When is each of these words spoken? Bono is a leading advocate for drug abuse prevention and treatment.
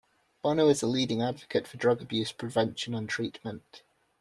Bono 0.41 0.67
is 0.69 0.81
a 0.81 0.87
leading 0.87 1.21
advocate 1.21 1.67
for 1.67 1.77
drug 1.77 2.01
abuse 2.01 2.31
prevention 2.31 2.95
and 2.95 3.07
treatment. 3.07 3.83